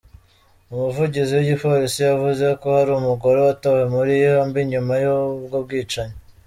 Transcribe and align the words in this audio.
Umuvugizi 0.73 1.31
w'igipolisi 1.35 1.99
yavuze 2.09 2.45
ko 2.61 2.67
hari 2.77 2.91
umugore 2.93 3.39
watawe 3.45 3.81
muri 3.93 4.13
yombi 4.25 4.59
nyuma 4.71 4.93
y'ubwo 5.03 5.55
bwicanyi. 5.65 6.15